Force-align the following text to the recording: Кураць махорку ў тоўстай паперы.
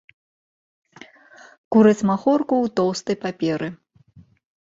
Кураць 1.75 2.03
махорку 2.11 2.55
ў 2.65 2.67
тоўстай 2.81 3.15
паперы. 3.27 3.67